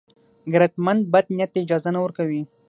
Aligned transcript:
غیرتمند 0.53 1.01
بد 1.13 1.25
نیت 1.35 1.49
ته 1.53 1.59
اجازه 1.63 1.89
نه 1.95 1.99
ورکوي 2.03 2.41